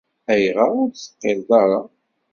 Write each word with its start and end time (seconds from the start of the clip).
Ayɣer 0.31 0.69
ur 0.79 0.87
d-teqqileḍ 0.89 1.49
ara? 1.61 1.81